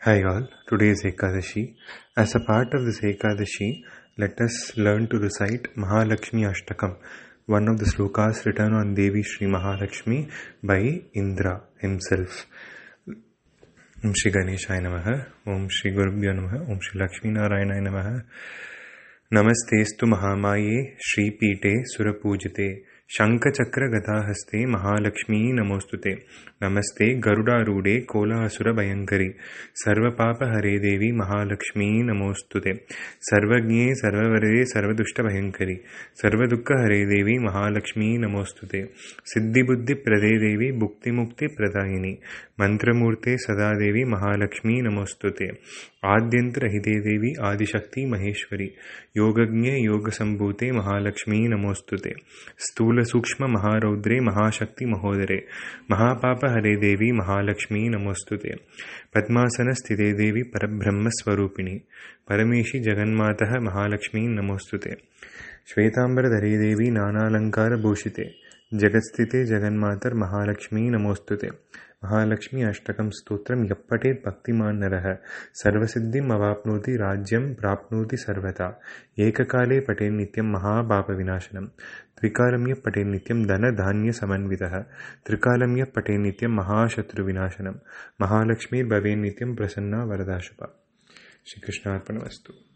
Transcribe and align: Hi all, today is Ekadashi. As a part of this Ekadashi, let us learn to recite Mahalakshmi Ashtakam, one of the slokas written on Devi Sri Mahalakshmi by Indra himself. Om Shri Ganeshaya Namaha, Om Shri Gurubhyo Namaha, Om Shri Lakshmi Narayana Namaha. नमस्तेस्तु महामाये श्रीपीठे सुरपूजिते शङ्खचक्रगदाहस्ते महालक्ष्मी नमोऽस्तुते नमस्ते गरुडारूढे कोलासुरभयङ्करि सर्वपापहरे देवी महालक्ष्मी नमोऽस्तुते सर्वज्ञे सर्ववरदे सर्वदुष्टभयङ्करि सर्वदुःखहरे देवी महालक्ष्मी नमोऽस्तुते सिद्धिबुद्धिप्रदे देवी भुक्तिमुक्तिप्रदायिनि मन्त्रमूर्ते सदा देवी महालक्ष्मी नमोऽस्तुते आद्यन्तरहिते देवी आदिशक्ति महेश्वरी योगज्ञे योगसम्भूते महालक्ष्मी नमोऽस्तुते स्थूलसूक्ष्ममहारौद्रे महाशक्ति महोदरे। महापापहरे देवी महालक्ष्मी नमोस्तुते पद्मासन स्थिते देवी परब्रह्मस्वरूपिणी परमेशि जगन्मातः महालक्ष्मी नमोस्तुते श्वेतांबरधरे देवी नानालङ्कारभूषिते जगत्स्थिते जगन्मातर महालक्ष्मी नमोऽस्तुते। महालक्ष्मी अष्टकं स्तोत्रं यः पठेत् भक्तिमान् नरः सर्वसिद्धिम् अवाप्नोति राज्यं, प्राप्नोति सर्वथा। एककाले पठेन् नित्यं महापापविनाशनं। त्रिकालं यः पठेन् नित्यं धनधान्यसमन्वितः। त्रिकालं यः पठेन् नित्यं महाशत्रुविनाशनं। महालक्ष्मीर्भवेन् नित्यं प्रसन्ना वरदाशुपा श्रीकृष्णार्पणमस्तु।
Hi 0.00 0.22
all, 0.22 0.46
today 0.68 0.88
is 0.88 1.02
Ekadashi. 1.02 1.76
As 2.14 2.34
a 2.34 2.40
part 2.40 2.74
of 2.74 2.84
this 2.84 3.00
Ekadashi, 3.00 3.82
let 4.18 4.38
us 4.38 4.76
learn 4.76 5.08
to 5.08 5.18
recite 5.18 5.74
Mahalakshmi 5.76 6.52
Ashtakam, 6.52 6.96
one 7.46 7.68
of 7.68 7.78
the 7.78 7.86
slokas 7.86 8.44
written 8.44 8.74
on 8.74 8.94
Devi 8.94 9.22
Sri 9.22 9.46
Mahalakshmi 9.46 10.30
by 10.62 11.00
Indra 11.14 11.62
himself. 11.78 12.46
Om 14.04 14.12
Shri 14.14 14.30
Ganeshaya 14.30 14.82
Namaha, 14.82 15.26
Om 15.46 15.68
Shri 15.70 15.92
Gurubhyo 15.92 16.38
Namaha, 16.38 16.70
Om 16.70 16.78
Shri 16.82 17.00
Lakshmi 17.00 17.30
Narayana 17.30 17.80
Namaha. 17.80 18.24
नमस्तेस्तु 19.32 20.06
महामाये 20.06 20.96
श्रीपीठे 21.04 21.70
सुरपूजिते 21.92 22.66
शङ्खचक्रगदाहस्ते 23.17 24.59
महालक्ष्मी 24.71 25.37
नमोऽस्तुते 25.59 26.11
नमस्ते 26.63 27.05
गरुडारूढे 27.25 27.95
कोलासुरभयङ्करि 28.11 29.29
सर्वपापहरे 29.83 30.73
देवी 30.83 31.11
महालक्ष्मी 31.21 31.87
नमोऽस्तुते 32.09 32.73
सर्वज्ञे 33.29 33.87
सर्ववरदे 34.01 34.63
सर्वदुष्टभयङ्करि 34.73 35.77
सर्वदुःखहरे 36.21 36.99
देवी 37.13 37.37
महालक्ष्मी 37.45 38.09
नमोऽस्तुते 38.25 38.83
सिद्धिबुद्धिप्रदे 39.33 40.31
देवी 40.45 40.71
भुक्तिमुक्तिप्रदायिनि 40.83 42.13
मन्त्रमूर्ते 42.61 43.37
सदा 43.47 43.71
देवी 43.81 44.03
महालक्ष्मी 44.13 44.81
नमोऽस्तुते 44.89 45.49
आद्यन्तरहिते 46.07 46.99
देवी 47.07 47.33
आदिशक्ति 47.45 48.05
महेश्वरी 48.11 48.65
योगज्ञे 49.17 49.75
योगसम्भूते 49.85 50.71
महालक्ष्मी 50.71 51.39
नमोऽस्तुते 51.53 52.13
स्थूलसूक्ष्ममहारौद्रे 52.94 54.20
महाशक्ति 54.20 54.84
महोदरे। 54.84 55.36
महापापहरे 55.90 56.74
देवी 56.76 57.10
महालक्ष्मी 57.12 57.88
नमोस्तुते 57.88 58.54
पद्मासन 59.14 59.72
स्थिते 59.72 60.12
देवी 60.12 60.42
परब्रह्मस्वरूपिणी 60.42 61.76
परमेशि 62.28 62.78
जगन्मातः 62.78 63.58
महालक्ष्मी 63.60 64.26
नमोस्तुते 64.28 64.94
श्वेतांबरधरे 65.68 66.56
देवी 66.58 66.90
नानालङ्कारभूषिते 66.90 68.30
जगत्स्थिते 68.74 69.44
जगन्मातर 69.44 70.14
महालक्ष्मी 70.14 70.80
नमोऽस्तुते। 70.90 71.48
महालक्ष्मी 72.04 72.62
अष्टकं 72.62 73.10
स्तोत्रं 73.10 73.64
यः 73.64 73.74
पठेत् 73.90 74.26
भक्तिमान् 74.26 74.80
नरः 74.80 75.16
सर्वसिद्धिम् 75.54 76.30
अवाप्नोति 76.30 76.96
राज्यं, 76.96 77.54
प्राप्नोति 77.54 78.16
सर्वथा। 78.16 78.80
एककाले 79.18 79.80
पठेन् 79.80 80.16
नित्यं 80.16 80.44
महापापविनाशनं। 80.44 81.66
त्रिकालं 82.18 82.68
यः 82.68 82.76
पठेन् 82.84 83.10
नित्यं 83.10 83.42
धनधान्यसमन्वितः। 83.46 84.78
त्रिकालं 85.26 85.78
यः 85.78 85.86
पठेन् 85.96 86.22
नित्यं 86.22 86.48
महाशत्रुविनाशनं। 86.48 87.74
महालक्ष्मीर्भवेन् 88.20 89.22
नित्यं 89.22 89.56
प्रसन्ना 89.56 90.04
वरदाशुपा 90.04 90.84
श्रीकृष्णार्पणमस्तु। 91.46 92.73